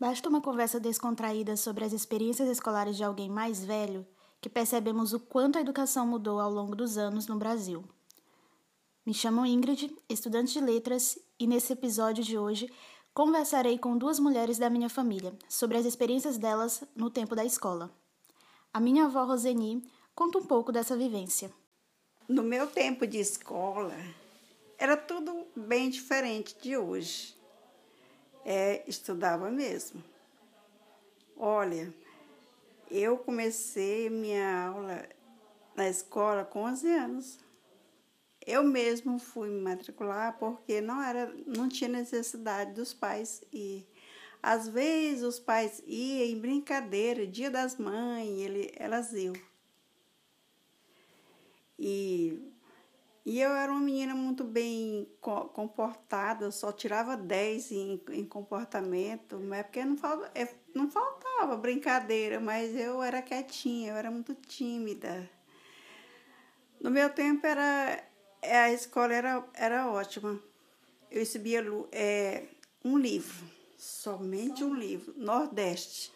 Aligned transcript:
Basta 0.00 0.28
uma 0.28 0.40
conversa 0.40 0.78
descontraída 0.78 1.56
sobre 1.56 1.84
as 1.84 1.92
experiências 1.92 2.48
escolares 2.48 2.96
de 2.96 3.02
alguém 3.02 3.28
mais 3.28 3.64
velho 3.64 4.06
que 4.40 4.48
percebemos 4.48 5.12
o 5.12 5.18
quanto 5.18 5.58
a 5.58 5.60
educação 5.60 6.06
mudou 6.06 6.38
ao 6.38 6.48
longo 6.48 6.76
dos 6.76 6.96
anos 6.96 7.26
no 7.26 7.36
Brasil. 7.36 7.82
Me 9.04 9.12
chamo 9.12 9.44
Ingrid, 9.44 9.92
estudante 10.08 10.52
de 10.52 10.60
letras, 10.60 11.18
e 11.36 11.48
nesse 11.48 11.72
episódio 11.72 12.22
de 12.22 12.38
hoje 12.38 12.72
conversarei 13.12 13.76
com 13.76 13.98
duas 13.98 14.20
mulheres 14.20 14.56
da 14.56 14.70
minha 14.70 14.88
família 14.88 15.36
sobre 15.48 15.76
as 15.76 15.84
experiências 15.84 16.38
delas 16.38 16.84
no 16.94 17.10
tempo 17.10 17.34
da 17.34 17.44
escola. 17.44 17.90
A 18.72 18.78
minha 18.78 19.06
avó 19.06 19.24
Roseni 19.24 19.82
conta 20.14 20.38
um 20.38 20.44
pouco 20.44 20.70
dessa 20.70 20.96
vivência. 20.96 21.50
No 22.28 22.44
meu 22.44 22.68
tempo 22.68 23.04
de 23.04 23.18
escola, 23.18 23.96
era 24.78 24.96
tudo 24.96 25.44
bem 25.56 25.90
diferente 25.90 26.56
de 26.62 26.76
hoje 26.76 27.37
é, 28.50 28.82
estudava 28.86 29.50
mesmo. 29.50 30.02
Olha, 31.36 31.92
eu 32.90 33.18
comecei 33.18 34.08
minha 34.08 34.68
aula 34.68 35.06
na 35.76 35.86
escola 35.86 36.46
com 36.46 36.62
11 36.62 36.90
anos. 36.90 37.38
Eu 38.46 38.64
mesmo 38.64 39.18
fui 39.18 39.50
me 39.50 39.60
matricular 39.60 40.38
porque 40.38 40.80
não 40.80 41.02
era, 41.02 41.30
não 41.46 41.68
tinha 41.68 41.90
necessidade 41.90 42.72
dos 42.72 42.94
pais 42.94 43.42
ir. 43.52 43.86
Às 44.42 44.66
vezes 44.66 45.22
os 45.22 45.38
pais 45.38 45.82
iam 45.86 46.24
em 46.24 46.40
brincadeira, 46.40 47.26
dia 47.26 47.50
das 47.50 47.76
mães, 47.76 48.30
ele, 48.30 48.72
elas 48.76 49.12
iam. 49.12 49.34
E 51.78 52.50
e 53.28 53.42
eu 53.42 53.50
era 53.50 53.70
uma 53.70 53.82
menina 53.82 54.14
muito 54.14 54.42
bem 54.42 55.06
comportada, 55.20 56.50
só 56.50 56.72
tirava 56.72 57.14
10 57.14 57.72
em, 57.72 58.02
em 58.12 58.24
comportamento, 58.24 59.38
mas 59.38 59.58
é 59.58 59.62
porque 59.64 59.84
não, 59.84 59.98
falta, 59.98 60.30
é, 60.34 60.48
não 60.74 60.90
faltava 60.90 61.54
brincadeira, 61.54 62.40
mas 62.40 62.74
eu 62.74 63.02
era 63.02 63.20
quietinha, 63.20 63.90
eu 63.90 63.96
era 63.96 64.10
muito 64.10 64.34
tímida. 64.34 65.28
No 66.80 66.90
meu 66.90 67.10
tempo 67.10 67.46
era 67.46 68.02
é, 68.40 68.60
a 68.60 68.72
escola 68.72 69.12
era, 69.12 69.46
era 69.52 69.90
ótima. 69.90 70.42
Eu 71.10 71.18
recebia 71.18 71.62
é, 71.92 72.44
um 72.82 72.96
livro, 72.96 73.44
somente 73.76 74.64
um 74.64 74.72
livro, 74.72 75.12
Nordeste. 75.18 76.10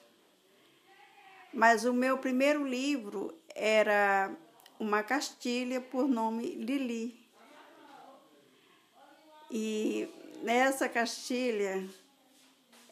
Mas 1.53 1.85
o 1.85 1.93
meu 1.93 2.17
primeiro 2.17 2.67
livro 2.67 3.39
era 3.55 4.35
uma 4.83 5.01
castilha 5.01 5.81
por 5.81 6.09
nome 6.09 6.57
Lili. 6.57 7.17
E 9.49 10.09
nessa 10.43 10.89
castilha 10.89 11.89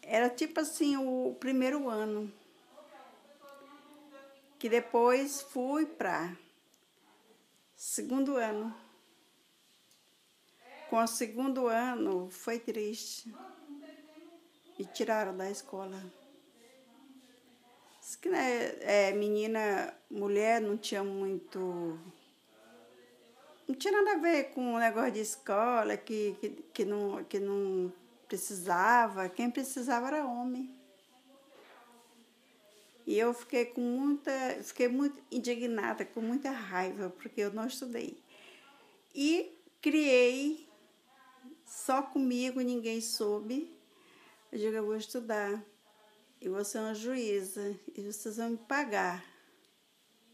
era 0.00 0.30
tipo 0.30 0.60
assim 0.60 0.96
o 0.96 1.34
primeiro 1.40 1.88
ano. 1.88 2.32
Que 4.56 4.68
depois 4.68 5.42
fui 5.42 5.84
para 5.84 6.36
segundo 7.76 8.36
ano. 8.36 8.72
Com 10.88 11.02
o 11.02 11.06
segundo 11.08 11.66
ano 11.66 12.30
foi 12.30 12.60
triste. 12.60 13.34
Me 14.78 14.84
tiraram 14.84 15.36
da 15.36 15.50
escola 15.50 16.00
que 18.16 18.28
né, 18.28 18.74
é, 18.80 19.12
menina, 19.12 19.94
mulher 20.10 20.60
não 20.60 20.76
tinha 20.76 21.04
muito. 21.04 21.98
Não 23.66 23.74
tinha 23.74 23.92
nada 23.92 24.16
a 24.16 24.20
ver 24.20 24.50
com 24.50 24.74
o 24.74 24.78
negócio 24.78 25.12
de 25.12 25.20
escola, 25.20 25.96
que, 25.96 26.36
que, 26.40 26.48
que, 26.72 26.84
não, 26.84 27.22
que 27.24 27.38
não 27.38 27.92
precisava. 28.26 29.28
Quem 29.28 29.50
precisava 29.50 30.08
era 30.08 30.26
homem. 30.26 30.74
E 33.06 33.18
eu 33.18 33.34
fiquei 33.34 33.64
com 33.64 33.80
muita, 33.80 34.30
fiquei 34.62 34.88
muito 34.88 35.20
indignada, 35.30 36.04
com 36.04 36.20
muita 36.20 36.50
raiva, 36.50 37.10
porque 37.10 37.40
eu 37.40 37.52
não 37.52 37.66
estudei. 37.66 38.16
E 39.14 39.56
criei 39.80 40.68
só 41.64 42.02
comigo, 42.02 42.60
ninguém 42.60 43.00
soube. 43.00 43.72
Eu 44.52 44.58
digo, 44.58 44.76
eu 44.76 44.86
vou 44.86 44.96
estudar 44.96 45.64
e 46.40 46.48
você 46.48 46.78
é 46.78 46.80
uma 46.80 46.94
juíza 46.94 47.76
e 47.94 48.02
vocês 48.02 48.38
vão 48.38 48.50
me 48.50 48.56
pagar. 48.56 49.22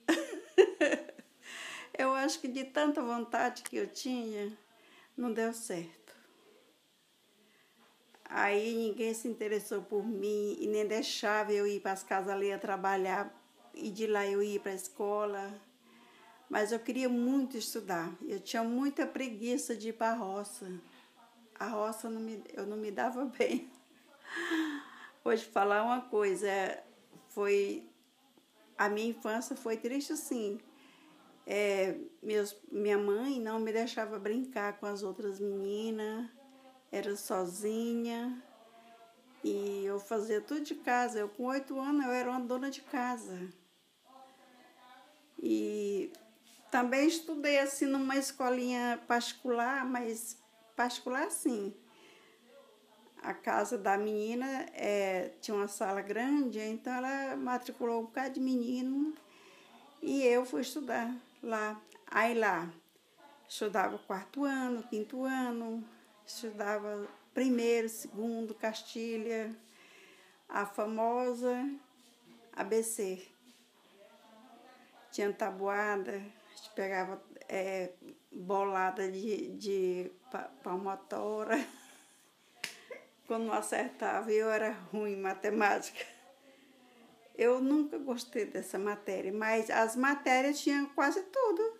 eu 1.98 2.14
acho 2.14 2.40
que 2.40 2.48
de 2.48 2.64
tanta 2.64 3.02
vontade 3.02 3.62
que 3.62 3.76
eu 3.76 3.88
tinha, 3.88 4.56
não 5.16 5.32
deu 5.32 5.52
certo. 5.52 6.14
Aí 8.28 8.74
ninguém 8.74 9.14
se 9.14 9.28
interessou 9.28 9.82
por 9.82 10.06
mim 10.06 10.56
e 10.60 10.66
nem 10.66 10.86
deixava 10.86 11.52
eu 11.52 11.66
ir 11.66 11.80
para 11.80 11.92
as 11.92 12.02
casas 12.02 12.28
ali 12.28 12.52
a 12.52 12.58
trabalhar 12.58 13.32
e 13.74 13.90
de 13.90 14.06
lá 14.06 14.26
eu 14.26 14.42
ir 14.42 14.60
para 14.60 14.72
a 14.72 14.74
escola. 14.74 15.60
Mas 16.48 16.70
eu 16.70 16.78
queria 16.78 17.08
muito 17.08 17.56
estudar. 17.56 18.12
Eu 18.22 18.40
tinha 18.40 18.62
muita 18.62 19.06
preguiça 19.06 19.76
de 19.76 19.88
ir 19.88 19.92
para 19.92 20.12
a 20.12 20.16
roça. 20.16 20.70
A 21.58 21.68
roça 21.68 22.08
não 22.08 22.20
me, 22.20 22.42
eu 22.52 22.66
não 22.66 22.76
me 22.76 22.90
dava 22.90 23.24
bem. 23.38 23.70
Te 25.34 25.44
falar 25.46 25.82
uma 25.82 26.02
coisa, 26.02 26.48
foi 27.28 27.88
a 28.78 28.88
minha 28.88 29.08
infância 29.08 29.56
foi 29.56 29.76
triste 29.76 30.16
sim. 30.16 30.58
É, 31.46 31.96
meus, 32.22 32.56
minha 32.70 32.98
mãe 32.98 33.40
não 33.40 33.58
me 33.58 33.72
deixava 33.72 34.18
brincar 34.18 34.78
com 34.78 34.86
as 34.86 35.02
outras 35.02 35.40
meninas, 35.40 36.28
era 36.90 37.16
sozinha 37.16 38.42
e 39.42 39.84
eu 39.84 39.98
fazia 39.98 40.40
tudo 40.40 40.60
de 40.62 40.74
casa. 40.74 41.18
Eu 41.18 41.28
com 41.28 41.44
oito 41.44 41.78
anos 41.78 42.04
eu 42.04 42.12
era 42.12 42.30
uma 42.30 42.40
dona 42.40 42.70
de 42.70 42.82
casa. 42.82 43.48
E 45.42 46.12
também 46.70 47.06
estudei 47.06 47.58
assim 47.58 47.86
numa 47.86 48.16
escolinha 48.16 49.00
particular, 49.06 49.84
mas 49.84 50.36
particular 50.74 51.30
sim 51.30 51.74
a 53.26 53.34
casa 53.34 53.76
da 53.76 53.98
menina 53.98 54.46
é, 54.72 55.32
tinha 55.40 55.56
uma 55.56 55.66
sala 55.66 56.00
grande, 56.00 56.60
então 56.60 56.92
ela 56.92 57.34
matriculou 57.34 58.02
um 58.02 58.04
bocado 58.04 58.34
de 58.34 58.40
menino 58.40 59.12
e 60.00 60.22
eu 60.22 60.46
fui 60.46 60.60
estudar 60.60 61.12
lá. 61.42 61.80
Aí 62.08 62.38
lá, 62.38 62.72
estudava 63.48 63.98
quarto 63.98 64.44
ano, 64.44 64.80
quinto 64.84 65.24
ano, 65.24 65.84
estudava 66.24 67.08
primeiro, 67.34 67.88
segundo, 67.88 68.54
Castilha, 68.54 69.50
a 70.48 70.64
famosa 70.64 71.68
ABC. 72.52 73.26
Tinha 75.10 75.32
tabuada, 75.32 76.12
a 76.12 76.56
gente 76.56 76.70
pegava 76.76 77.20
é, 77.48 77.90
bolada 78.30 79.10
de, 79.10 79.48
de 79.56 80.12
palmatória. 80.62 81.66
quando 83.26 83.46
não 83.46 83.52
acertava 83.52 84.32
eu 84.32 84.48
era 84.50 84.70
ruim 84.92 85.12
em 85.12 85.20
matemática. 85.20 86.04
Eu 87.34 87.60
nunca 87.60 87.98
gostei 87.98 88.46
dessa 88.46 88.78
matéria, 88.78 89.32
mas 89.32 89.68
as 89.68 89.94
matérias 89.94 90.60
tinham 90.60 90.86
quase 90.86 91.22
tudo. 91.24 91.78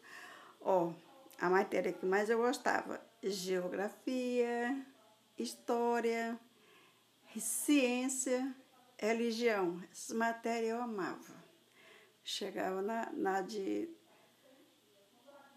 Ó, 0.60 0.92
a 1.38 1.48
matéria 1.48 1.92
que 1.92 2.04
mais 2.04 2.28
eu 2.28 2.38
gostava, 2.38 3.00
geografia, 3.22 4.84
história, 5.38 6.38
ciência, 7.38 8.54
religião. 8.98 9.82
Essas 9.90 10.14
matérias 10.14 10.72
eu 10.72 10.82
amava. 10.82 11.46
Chegava 12.22 12.82
na, 12.82 13.10
na 13.12 13.40
de 13.40 13.88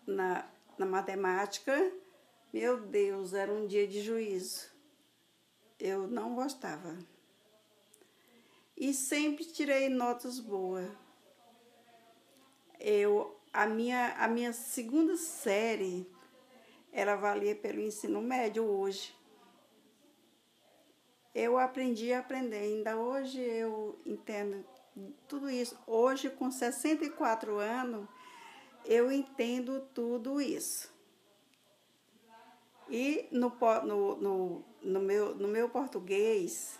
na, 0.08 0.48
na 0.78 0.86
matemática, 0.86 1.92
meu 2.54 2.80
Deus, 2.80 3.34
era 3.34 3.52
um 3.52 3.68
dia 3.68 3.88
de 3.88 4.02
juízo 4.02 4.79
eu 5.80 6.08
não 6.08 6.36
gostava. 6.36 6.98
E 8.76 8.94
sempre 8.94 9.46
tirei 9.46 9.90
notas 9.90 10.40
boas. 10.40 10.90
Eu, 12.80 13.38
a, 13.52 13.66
minha, 13.66 14.16
a 14.18 14.28
minha 14.28 14.54
segunda 14.54 15.16
série, 15.18 16.10
ela 16.92 17.16
valia 17.16 17.56
pelo 17.56 17.80
ensino 17.80 18.22
médio 18.22 18.64
hoje. 18.64 19.16
Eu 21.34 21.58
aprendi 21.58 22.12
a 22.12 22.20
aprender, 22.20 22.58
ainda 22.58 22.98
hoje 22.98 23.40
eu 23.40 24.00
entendo 24.06 24.66
tudo 25.28 25.50
isso. 25.50 25.78
Hoje, 25.86 26.30
com 26.30 26.50
64 26.50 27.58
anos, 27.58 28.08
eu 28.86 29.12
entendo 29.12 29.82
tudo 29.94 30.42
isso. 30.42 30.92
E 32.90 33.28
no, 33.32 33.50
no, 33.86 34.16
no, 34.16 34.66
no, 34.82 35.00
meu, 35.00 35.36
no 35.36 35.48
meu 35.48 35.70
português, 35.70 36.80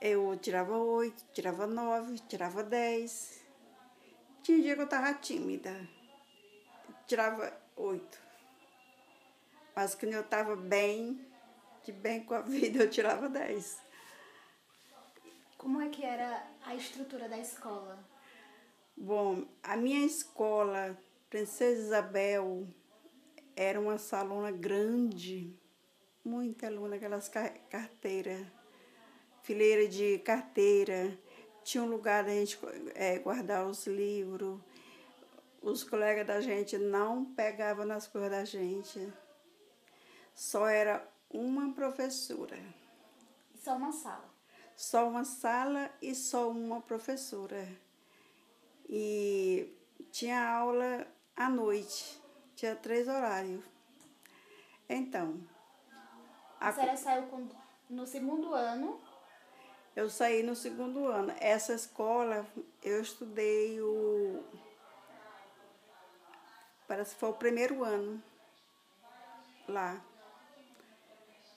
eu 0.00 0.38
tirava 0.38 0.78
oito, 0.78 1.24
tirava 1.32 1.66
nove, 1.66 2.18
tirava 2.20 2.62
dez. 2.62 3.42
Tinha 4.42 4.62
dia 4.62 4.74
que 4.74 4.80
eu 4.80 4.84
estava 4.84 5.12
tímida, 5.14 5.88
tirava 7.06 7.52
oito. 7.76 8.18
Mas 9.74 9.94
quando 9.94 10.12
eu 10.12 10.20
estava 10.20 10.54
bem, 10.54 11.26
de 11.84 11.90
bem 11.90 12.22
com 12.22 12.34
a 12.34 12.40
vida, 12.40 12.84
eu 12.84 12.90
tirava 12.90 13.28
dez. 13.28 13.80
Como 15.58 15.80
é 15.80 15.88
que 15.88 16.04
era 16.04 16.46
a 16.64 16.74
estrutura 16.74 17.28
da 17.28 17.38
escola? 17.38 17.98
Bom, 18.96 19.44
a 19.62 19.76
minha 19.76 20.06
escola, 20.06 20.96
Princesa 21.28 21.80
Isabel, 21.80 22.66
era 23.56 23.80
uma 23.80 23.98
salona 23.98 24.50
grande, 24.50 25.54
muita 26.24 26.66
aluna, 26.66 26.96
aquelas 26.96 27.28
carteiras, 27.28 28.46
fileira 29.42 29.88
de 29.88 30.18
carteira, 30.18 31.18
tinha 31.62 31.82
um 31.82 31.88
lugar 31.88 32.24
da 32.24 32.30
gente 32.30 32.58
é, 32.94 33.18
guardar 33.18 33.66
os 33.66 33.86
livros, 33.86 34.60
os 35.62 35.84
colegas 35.84 36.26
da 36.26 36.40
gente 36.40 36.78
não 36.78 37.24
pegavam 37.24 37.84
nas 37.84 38.06
coisas 38.06 38.30
da 38.30 38.44
gente, 38.44 39.12
só 40.34 40.66
era 40.66 41.06
uma 41.30 41.72
professora. 41.72 42.58
Só 43.54 43.76
uma 43.76 43.92
sala? 43.92 44.30
Só 44.76 45.08
uma 45.08 45.24
sala 45.24 45.90
e 46.00 46.14
só 46.14 46.50
uma 46.50 46.80
professora. 46.80 47.68
E 48.88 49.76
tinha 50.10 50.42
aula 50.48 51.06
à 51.36 51.48
noite, 51.48 52.19
tinha 52.60 52.76
três 52.76 53.08
horários. 53.08 53.64
Então. 54.86 55.40
A, 56.60 56.68
a 56.68 56.72
senhora 56.72 56.94
saiu 56.94 57.22
com, 57.28 57.48
no 57.88 58.06
segundo 58.06 58.52
ano? 58.52 59.00
Eu 59.96 60.10
saí 60.10 60.42
no 60.42 60.54
segundo 60.54 61.06
ano. 61.06 61.34
Essa 61.40 61.72
escola 61.72 62.46
eu 62.82 63.00
estudei 63.00 63.80
o. 63.80 64.44
Parece 66.86 67.14
que 67.14 67.20
foi 67.20 67.30
o 67.30 67.34
primeiro 67.34 67.82
ano 67.82 68.22
lá. 69.66 69.98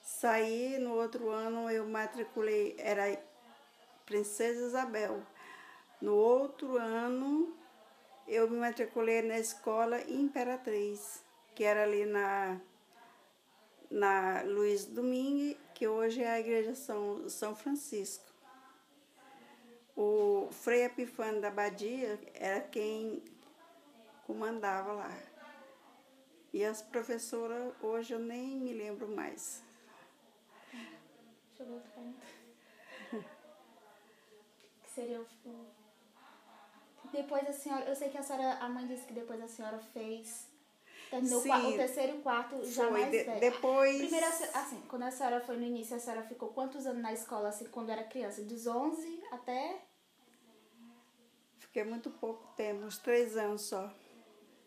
Saí 0.00 0.78
no 0.78 0.94
outro 0.94 1.28
ano, 1.28 1.70
eu 1.70 1.86
matriculei, 1.86 2.76
era 2.78 3.22
Princesa 4.06 4.68
Isabel. 4.68 5.22
No 6.00 6.14
outro 6.14 6.78
ano, 6.78 7.54
eu 8.26 8.50
me 8.50 8.56
matriculei 8.56 9.22
na 9.22 9.38
escola 9.38 10.00
Imperatriz, 10.10 11.22
que 11.54 11.64
era 11.64 11.82
ali 11.82 12.06
na, 12.06 12.60
na 13.90 14.42
Luiz 14.42 14.86
Domingue, 14.86 15.58
que 15.74 15.86
hoje 15.86 16.22
é 16.22 16.30
a 16.30 16.40
igreja 16.40 16.74
São, 16.74 17.28
São 17.28 17.54
Francisco. 17.54 18.32
O 19.96 20.48
Frei 20.50 20.84
Epifânio 20.84 21.40
da 21.40 21.50
Badia 21.50 22.18
era 22.34 22.60
quem 22.60 23.22
comandava 24.26 24.92
lá. 24.92 25.16
E 26.52 26.64
as 26.64 26.82
professoras, 26.82 27.72
hoje 27.80 28.14
eu 28.14 28.18
nem 28.18 28.56
me 28.56 28.72
lembro 28.72 29.08
mais. 29.08 29.62
Deixa 30.72 31.62
eu 31.62 31.80
ponto. 31.94 32.20
que 34.82 34.90
seria 34.90 35.20
o 35.20 35.26
depois 37.14 37.48
a 37.48 37.52
senhora, 37.52 37.84
eu 37.86 37.94
sei 37.94 38.10
que 38.10 38.18
a 38.18 38.22
senhora, 38.22 38.58
a 38.58 38.68
mãe 38.68 38.86
disse 38.86 39.06
que 39.06 39.12
depois 39.12 39.40
a 39.40 39.48
senhora 39.48 39.78
fez 39.78 40.52
terminou 41.10 41.40
Sim, 41.40 41.50
o 41.50 41.76
terceiro 41.76 42.18
e 42.18 42.22
quarto 42.22 42.64
já 42.64 42.84
foi, 42.84 42.92
mais 42.92 43.10
de, 43.10 43.24
velho. 43.24 43.40
Depois. 43.40 43.96
Primeiro, 43.96 44.26
assim, 44.26 44.82
quando 44.88 45.02
a 45.02 45.10
senhora 45.10 45.40
foi 45.40 45.56
no 45.56 45.64
início, 45.64 45.96
a 45.96 45.98
senhora 46.00 46.22
ficou 46.22 46.48
quantos 46.50 46.86
anos 46.86 47.02
na 47.02 47.12
escola, 47.12 47.48
assim, 47.48 47.66
quando 47.66 47.90
era 47.90 48.04
criança? 48.04 48.42
Dos 48.42 48.66
11 48.66 49.22
até? 49.30 49.80
Fiquei 51.58 51.84
muito 51.84 52.10
pouco 52.10 52.52
tempo, 52.54 52.84
uns 52.84 52.98
três 52.98 53.36
anos 53.36 53.62
só. 53.62 53.92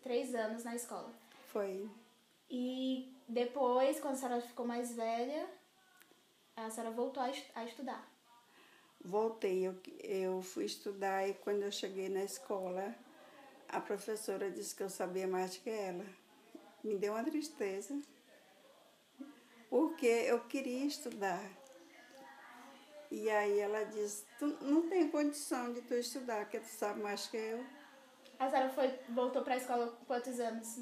Três 0.02 0.34
anos 0.34 0.64
na 0.64 0.76
escola. 0.76 1.14
Foi. 1.48 1.90
E 2.50 3.14
depois, 3.28 4.00
quando 4.00 4.14
a 4.14 4.18
senhora 4.18 4.42
ficou 4.42 4.66
mais 4.66 4.94
velha, 4.94 5.48
a 6.56 6.70
senhora 6.70 6.92
voltou 6.92 7.22
a, 7.22 7.32
a 7.56 7.66
estudar 7.66 8.17
voltei, 9.07 9.65
eu, 9.65 9.75
eu 10.04 10.42
fui 10.42 10.65
estudar 10.65 11.27
e 11.27 11.33
quando 11.33 11.63
eu 11.63 11.71
cheguei 11.71 12.09
na 12.09 12.24
escola, 12.24 12.94
a 13.69 13.80
professora 13.80 14.51
disse 14.51 14.75
que 14.75 14.83
eu 14.83 14.89
sabia 14.89 15.27
mais 15.27 15.57
que 15.57 15.69
ela. 15.69 16.06
Me 16.83 16.95
deu 16.95 17.13
uma 17.13 17.24
tristeza, 17.24 18.00
porque 19.69 20.06
eu 20.06 20.42
queria 20.42 20.86
estudar. 20.86 21.42
E 23.09 23.30
aí 23.30 23.59
ela 23.59 23.86
disse, 23.86 24.25
tu 24.38 24.48
não 24.62 24.89
tem 24.89 25.10
condição 25.10 25.74
de 25.74 25.81
tu 25.81 25.94
estudar, 25.94 26.42
porque 26.42 26.60
tu 26.60 26.68
sabe 26.68 27.01
mais 27.01 27.27
que 27.27 27.38
eu. 27.38 27.65
A 28.38 28.50
senhora 28.50 28.69
foi, 28.69 29.00
voltou 29.10 29.42
para 29.42 29.53
a 29.53 29.57
escola 29.57 29.88
com 29.88 30.06
quantos 30.06 30.39
anos? 30.39 30.77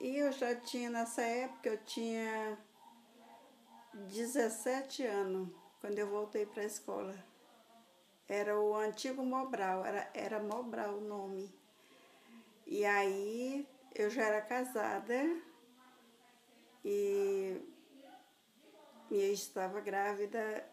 E 0.00 0.16
eu 0.16 0.30
já 0.32 0.54
tinha, 0.54 0.88
nessa 0.88 1.22
época, 1.22 1.68
eu 1.68 1.84
tinha 1.84 2.56
17 3.92 5.04
anos 5.04 5.63
quando 5.84 5.98
eu 5.98 6.08
voltei 6.08 6.46
para 6.46 6.62
a 6.62 6.66
escola. 6.66 7.14
Era 8.26 8.58
o 8.58 8.74
antigo 8.74 9.22
Mobral, 9.22 9.84
era, 9.84 10.10
era 10.14 10.40
Mobral 10.42 10.94
o 10.94 11.02
nome. 11.02 11.54
E 12.66 12.86
aí 12.86 13.68
eu 13.94 14.08
já 14.08 14.22
era 14.22 14.40
casada 14.40 15.14
e, 16.82 17.60
e 19.10 19.14
eu 19.14 19.32
estava 19.34 19.78
grávida 19.82 20.66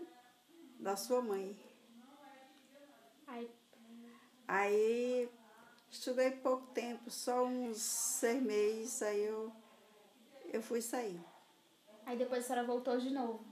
da 0.79 0.95
sua 0.95 1.21
mãe. 1.21 1.59
Aí, 4.47 5.29
estudei 5.89 6.31
pouco 6.31 6.67
tempo, 6.67 7.11
só 7.11 7.43
uns 7.43 7.81
seis 7.81 8.41
meses, 8.41 9.01
aí 9.01 9.25
eu, 9.25 9.51
eu 10.53 10.61
fui 10.61 10.81
sair. 10.81 11.19
Aí 12.05 12.17
depois 12.17 12.45
a 12.45 12.47
senhora 12.47 12.65
voltou 12.65 12.97
de 12.97 13.09
novo? 13.09 13.51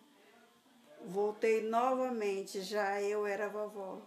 Voltei 1.05 1.61
novamente, 1.61 2.61
já 2.61 3.01
eu 3.01 3.25
era 3.25 3.49
vovó. 3.49 4.01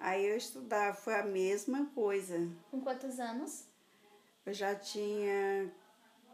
Aí 0.00 0.26
eu 0.26 0.36
estudava, 0.36 0.96
foi 0.96 1.14
a 1.14 1.22
mesma 1.22 1.86
coisa. 1.94 2.50
Com 2.70 2.80
quantos 2.80 3.20
anos? 3.20 3.66
Eu 4.46 4.54
já 4.54 4.74
tinha 4.74 5.70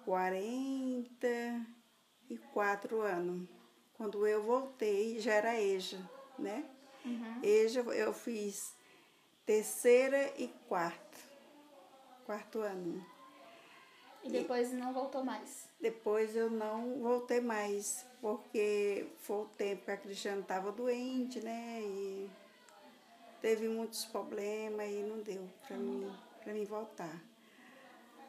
44 0.04 3.02
anos. 3.02 3.48
Quando 3.94 4.24
eu 4.26 4.44
voltei, 4.44 5.18
já 5.18 5.34
era 5.34 5.60
EJA, 5.60 5.98
né? 6.38 6.64
Uhum. 7.04 7.40
EJA 7.42 7.80
eu 7.80 8.12
fiz 8.12 8.76
terceira 9.44 10.32
e 10.38 10.46
quarto. 10.68 11.18
Quarto 12.24 12.60
ano. 12.60 13.04
E 14.26 14.30
depois 14.30 14.72
e, 14.72 14.74
não 14.74 14.92
voltou 14.92 15.24
mais? 15.24 15.68
Depois 15.80 16.34
eu 16.34 16.50
não 16.50 17.00
voltei 17.00 17.40
mais, 17.40 18.04
porque 18.20 19.06
foi 19.18 19.44
o 19.44 19.48
tempo 19.56 19.84
que 19.84 19.90
a 19.90 19.96
Cristiane 19.96 20.40
estava 20.40 20.72
doente, 20.72 21.40
né? 21.40 21.80
E 21.80 22.28
teve 23.40 23.68
muitos 23.68 24.04
problemas 24.06 24.90
e 24.90 25.02
não 25.04 25.18
deu 25.18 25.48
para 25.66 25.76
mim, 25.76 26.12
para 26.42 26.52
mim 26.52 26.64
voltar. 26.64 27.22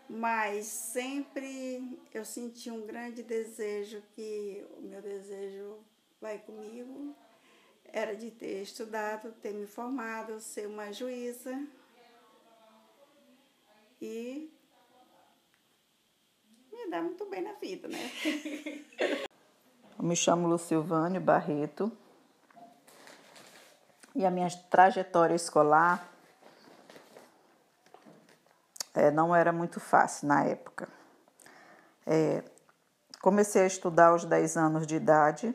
Mas 0.08 0.68
sempre 0.68 2.00
eu 2.14 2.24
senti 2.24 2.70
um 2.70 2.86
grande 2.86 3.24
desejo 3.24 4.02
que 4.16 4.66
o 4.78 4.82
meu 4.82 5.02
desejo 5.02 5.80
vai 6.22 6.38
comigo 6.38 7.16
era 7.92 8.16
de 8.16 8.30
ter 8.30 8.62
estudado, 8.62 9.34
ter 9.42 9.54
me 9.54 9.66
formado, 9.66 10.40
ser 10.40 10.68
uma 10.68 10.92
juíza 10.92 11.66
e 14.02 14.52
dar 16.90 17.02
muito 17.02 17.26
bem 17.26 17.42
na 17.42 17.54
vida, 17.54 17.88
né? 17.88 17.98
Eu 19.98 20.04
me 20.06 20.16
chamo 20.16 20.48
Lucilvânio 20.48 21.20
Barreto 21.20 21.92
e 24.14 24.26
a 24.26 24.32
minha 24.32 24.48
trajetória 24.70 25.34
escolar 25.34 26.08
é, 28.94 29.12
não 29.12 29.36
era 29.36 29.52
muito 29.52 29.80
fácil 29.80 30.28
na 30.28 30.44
época. 30.44 30.88
É, 32.06 32.44
comecei 33.22 33.64
a 33.64 33.68
estudar 33.68 34.08
aos 34.08 34.24
10 34.24 34.58
anos 34.58 34.88
de 34.88 34.96
idade. 34.96 35.54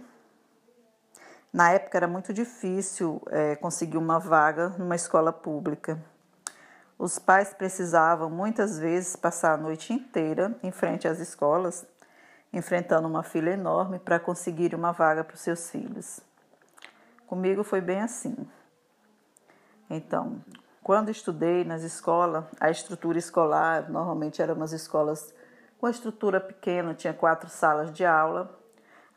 Na 1.52 1.70
época 1.70 1.98
era 1.98 2.08
muito 2.08 2.32
difícil 2.32 3.22
é, 3.30 3.56
conseguir 3.56 3.96
uma 3.96 4.18
vaga 4.18 4.70
numa 4.70 4.96
escola 4.96 5.32
pública. 5.32 6.02
Os 7.02 7.18
pais 7.18 7.52
precisavam 7.52 8.30
muitas 8.30 8.78
vezes 8.78 9.16
passar 9.16 9.54
a 9.54 9.56
noite 9.56 9.92
inteira 9.92 10.56
em 10.62 10.70
frente 10.70 11.08
às 11.08 11.18
escolas, 11.18 11.84
enfrentando 12.52 13.08
uma 13.08 13.24
fila 13.24 13.50
enorme 13.50 13.98
para 13.98 14.20
conseguir 14.20 14.72
uma 14.72 14.92
vaga 14.92 15.24
para 15.24 15.34
os 15.34 15.40
seus 15.40 15.68
filhos. 15.68 16.20
Comigo 17.26 17.64
foi 17.64 17.80
bem 17.80 18.00
assim. 18.02 18.36
Então, 19.90 20.44
quando 20.80 21.10
estudei 21.10 21.64
nas 21.64 21.82
escolas, 21.82 22.44
a 22.60 22.70
estrutura 22.70 23.18
escolar 23.18 23.90
normalmente 23.90 24.40
eram 24.40 24.54
umas 24.54 24.72
escolas 24.72 25.34
com 25.80 25.88
estrutura 25.88 26.40
pequena, 26.40 26.94
tinha 26.94 27.12
quatro 27.12 27.50
salas 27.50 27.92
de 27.92 28.06
aula. 28.06 28.56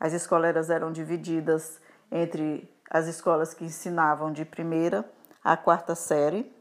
As 0.00 0.12
escoleiras 0.12 0.70
eram 0.70 0.90
divididas 0.90 1.80
entre 2.10 2.68
as 2.90 3.06
escolas 3.06 3.54
que 3.54 3.64
ensinavam 3.64 4.32
de 4.32 4.44
primeira 4.44 5.08
à 5.44 5.56
quarta 5.56 5.94
série. 5.94 6.55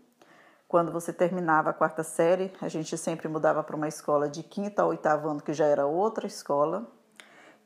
Quando 0.68 0.92
você 0.92 1.14
terminava 1.14 1.70
a 1.70 1.74
quarta 1.74 2.02
série, 2.02 2.52
a 2.60 2.68
gente 2.68 2.98
sempre 2.98 3.28
mudava 3.28 3.64
para 3.64 3.76
uma 3.76 3.88
escola 3.88 4.28
de 4.28 4.42
quinta 4.42 4.82
a 4.82 4.86
oitavo 4.86 5.30
ano, 5.30 5.42
que 5.42 5.54
já 5.54 5.66
era 5.66 5.86
outra 5.86 6.26
escola. 6.26 6.88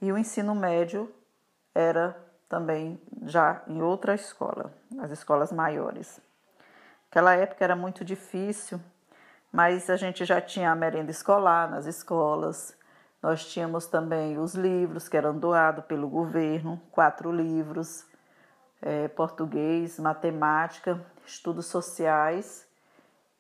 E 0.01 0.12
o 0.12 0.18
ensino 0.18 0.53
médio 0.53 1.12
era 1.74 2.15
também 2.50 3.01
já 3.24 3.62
em 3.68 3.82
outra 3.82 4.13
escola, 4.15 4.74
as 5.00 5.12
escolas 5.12 5.51
maiores. 5.51 6.20
Aquela 7.10 7.36
época 7.36 7.63
era 7.63 7.75
muito 7.75 8.03
difícil, 8.03 8.79
mas 9.51 9.89
a 9.89 9.96
gente 9.96 10.25
já 10.25 10.41
tinha 10.41 10.70
a 10.70 10.75
merenda 10.75 11.10
escolar 11.10 11.70
nas 11.70 11.86
escolas. 11.86 12.77
Nós 13.24 13.46
tínhamos 13.46 13.88
também 13.88 14.38
os 14.38 14.56
livros 14.56 15.08
que 15.08 15.15
eram 15.15 15.38
doados 15.38 15.86
pelo 15.86 16.08
governo, 16.10 16.82
quatro 16.91 17.32
livros, 17.32 18.06
é, 18.82 19.08
português, 19.08 19.98
matemática, 20.00 21.03
estudos 21.25 21.65
sociais 21.65 22.68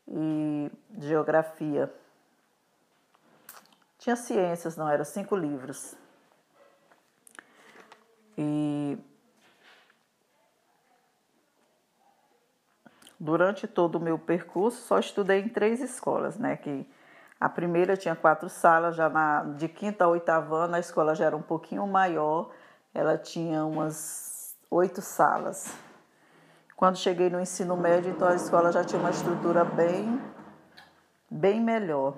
e 0.09 0.71
geografia. 0.97 1.93
Tinha 3.97 4.15
ciências, 4.15 4.75
não, 4.75 4.89
eram 4.89 5.05
cinco 5.05 5.35
livros. 5.35 5.95
E 8.37 8.97
durante 13.19 13.67
todo 13.67 13.95
o 13.95 13.99
meu 13.99 14.17
percurso 14.17 14.81
só 14.81 14.97
estudei 14.97 15.41
em 15.41 15.49
três 15.49 15.81
escolas, 15.81 16.37
né? 16.37 16.55
Que 16.55 16.87
a 17.39 17.49
primeira 17.49 17.97
tinha 17.97 18.15
quatro 18.15 18.49
salas, 18.49 18.95
já 18.95 19.09
na, 19.09 19.43
de 19.43 19.67
quinta 19.67 20.05
a 20.05 20.07
oitava 20.07 20.65
ano 20.65 20.75
a 20.75 20.79
escola 20.79 21.13
já 21.13 21.25
era 21.25 21.35
um 21.35 21.41
pouquinho 21.41 21.85
maior, 21.85 22.51
ela 22.93 23.17
tinha 23.17 23.65
umas 23.65 24.55
oito 24.71 25.01
salas. 25.01 25.73
Quando 26.79 26.95
cheguei 26.95 27.29
no 27.29 27.41
ensino 27.41 27.75
médio, 27.75 28.09
então 28.09 28.25
a 28.25 28.35
escola 28.35 28.71
já 28.71 28.85
tinha 28.85 29.01
uma 29.01 29.09
estrutura 29.09 29.65
bem, 29.65 30.17
bem 31.29 31.59
melhor. 31.59 32.15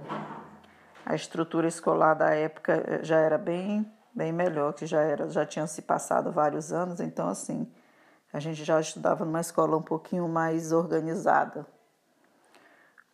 A 1.04 1.16
estrutura 1.16 1.68
escolar 1.68 2.14
da 2.14 2.30
época 2.30 2.74
eh, 2.74 3.04
já 3.04 3.18
era 3.18 3.40
bem 3.40 3.92
bem 4.14 4.32
melhor, 4.32 4.74
que 4.74 4.86
já 4.86 5.02
era, 5.02 5.28
já 5.32 5.48
tinham 5.48 5.66
se 5.66 5.82
passado 5.82 6.32
vários 6.32 6.72
anos, 6.72 7.00
então 7.00 7.28
assim, 7.28 7.68
a 8.32 8.40
gente 8.40 8.64
já 8.64 8.80
estudava 8.80 9.26
numa 9.26 9.42
escola 9.42 9.76
um 9.76 9.82
pouquinho 9.82 10.28
mais 10.28 10.72
organizada. 10.72 11.66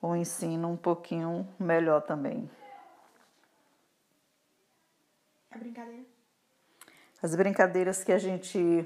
O 0.01 0.17
ensino 0.17 0.69
um 0.69 0.75
pouquinho 0.75 1.47
melhor 1.57 2.01
também. 2.01 2.51
A 5.49 5.57
brincadeira? 5.57 6.03
As 7.23 7.33
brincadeiras 7.33 8.03
que 8.03 8.11
a 8.11 8.17
gente 8.17 8.85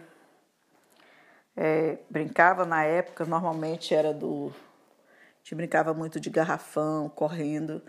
é, 1.55 1.97
brincava 2.09 2.65
na 2.65 2.83
época, 2.83 3.25
normalmente 3.25 3.93
era 3.93 4.13
do. 4.13 4.47
A 4.47 5.43
gente 5.43 5.55
brincava 5.55 5.93
muito 5.93 6.19
de 6.19 6.29
garrafão, 6.29 7.09
correndo, 7.09 7.81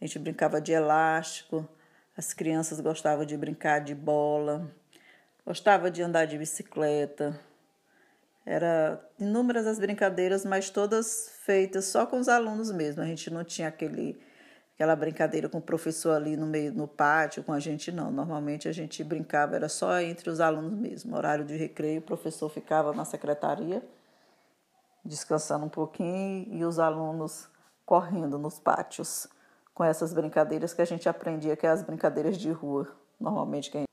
a 0.00 0.04
gente 0.04 0.18
brincava 0.18 0.60
de 0.60 0.72
elástico, 0.72 1.66
as 2.16 2.34
crianças 2.34 2.80
gostavam 2.80 3.24
de 3.24 3.36
brincar 3.36 3.80
de 3.80 3.94
bola, 3.94 4.70
gostavam 5.46 5.90
de 5.90 6.02
andar 6.02 6.26
de 6.26 6.36
bicicleta. 6.36 7.38
Era 8.44 9.02
inúmeras 9.18 9.66
as 9.66 9.78
brincadeiras, 9.78 10.44
mas 10.44 10.70
todas 10.70 11.30
feitas 11.44 11.84
só 11.86 12.06
com 12.06 12.18
os 12.18 12.28
alunos 12.28 12.70
mesmo. 12.70 13.02
A 13.02 13.06
gente 13.06 13.30
não 13.30 13.44
tinha 13.44 13.68
aquele 13.68 14.18
aquela 14.78 14.94
brincadeira 14.94 15.48
com 15.48 15.58
o 15.58 15.62
professor 15.62 16.12
ali 16.12 16.36
no 16.36 16.46
meio 16.46 16.72
no 16.72 16.86
pátio 16.86 17.42
com 17.42 17.52
a 17.52 17.58
gente 17.58 17.90
não. 17.90 18.12
Normalmente 18.12 18.68
a 18.68 18.72
gente 18.72 19.02
brincava 19.02 19.56
era 19.56 19.68
só 19.68 20.00
entre 20.00 20.30
os 20.30 20.38
alunos 20.38 20.78
mesmo. 20.78 21.16
Horário 21.16 21.44
de 21.44 21.56
recreio, 21.56 21.98
o 21.98 22.02
professor 22.02 22.48
ficava 22.48 22.92
na 22.92 23.04
secretaria 23.04 23.82
descansando 25.04 25.64
um 25.64 25.68
pouquinho 25.68 26.46
e 26.52 26.64
os 26.64 26.78
alunos 26.78 27.48
correndo 27.84 28.38
nos 28.38 28.60
pátios 28.60 29.26
com 29.74 29.82
essas 29.82 30.12
brincadeiras 30.12 30.72
que 30.72 30.82
a 30.82 30.84
gente 30.84 31.08
aprendia, 31.08 31.56
que 31.56 31.66
é 31.66 31.70
as 31.70 31.82
brincadeiras 31.82 32.38
de 32.38 32.52
rua, 32.52 32.88
normalmente. 33.18 33.70
Quem... 33.70 33.84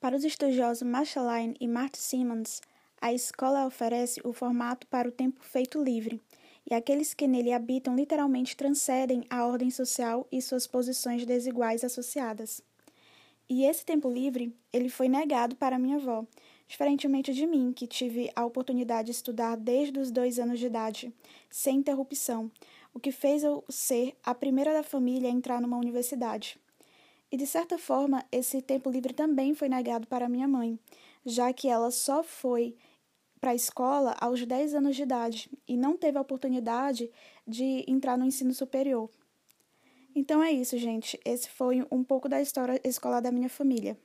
Para 0.00 0.16
os 0.16 0.24
estudiosos 0.24 0.82
Macheline 0.82 1.54
e 1.60 1.68
Martin 1.68 2.00
Simmons, 2.00 2.60
a 3.00 3.12
escola 3.12 3.64
oferece 3.64 4.20
o 4.24 4.32
formato 4.32 4.86
para 4.88 5.08
o 5.08 5.12
tempo 5.12 5.44
feito 5.44 5.82
livre, 5.82 6.20
e 6.70 6.74
aqueles 6.74 7.14
que 7.14 7.26
nele 7.26 7.52
habitam 7.52 7.96
literalmente 7.96 8.56
transcendem 8.56 9.24
a 9.30 9.46
ordem 9.46 9.70
social 9.70 10.26
e 10.30 10.42
suas 10.42 10.66
posições 10.66 11.24
desiguais 11.24 11.82
associadas. 11.82 12.62
E 13.48 13.64
esse 13.64 13.84
tempo 13.84 14.10
livre, 14.10 14.54
ele 14.70 14.90
foi 14.90 15.08
negado 15.08 15.56
para 15.56 15.78
minha 15.78 15.96
avó, 15.96 16.26
diferentemente 16.66 17.32
de 17.32 17.46
mim, 17.46 17.72
que 17.72 17.86
tive 17.86 18.30
a 18.36 18.44
oportunidade 18.44 19.06
de 19.06 19.12
estudar 19.12 19.56
desde 19.56 19.98
os 19.98 20.10
dois 20.10 20.38
anos 20.38 20.58
de 20.58 20.66
idade, 20.66 21.12
sem 21.48 21.78
interrupção, 21.78 22.50
o 22.92 23.00
que 23.00 23.10
fez 23.10 23.42
eu 23.42 23.64
ser 23.70 24.14
a 24.22 24.34
primeira 24.34 24.74
da 24.74 24.82
família 24.82 25.30
a 25.30 25.32
entrar 25.32 25.62
numa 25.62 25.78
universidade. 25.78 26.58
E 27.32 27.36
de 27.38 27.46
certa 27.46 27.78
forma, 27.78 28.22
esse 28.30 28.60
tempo 28.60 28.90
livre 28.90 29.14
também 29.14 29.54
foi 29.54 29.68
negado 29.70 30.06
para 30.06 30.28
minha 30.28 30.48
mãe, 30.48 30.78
já 31.24 31.50
que 31.50 31.68
ela 31.68 31.90
só 31.90 32.22
foi 32.22 32.76
para 33.40 33.52
a 33.52 33.54
escola 33.54 34.16
aos 34.20 34.44
10 34.44 34.74
anos 34.74 34.96
de 34.96 35.02
idade 35.02 35.50
e 35.66 35.76
não 35.76 35.96
teve 35.96 36.18
a 36.18 36.20
oportunidade 36.20 37.10
de 37.46 37.84
entrar 37.86 38.16
no 38.18 38.24
ensino 38.24 38.52
superior. 38.52 39.10
Então 40.14 40.42
é 40.42 40.50
isso, 40.50 40.76
gente. 40.76 41.18
Esse 41.24 41.48
foi 41.48 41.86
um 41.90 42.02
pouco 42.02 42.28
da 42.28 42.40
história 42.40 42.80
escolar 42.84 43.20
da 43.20 43.30
minha 43.30 43.48
família. 43.48 43.96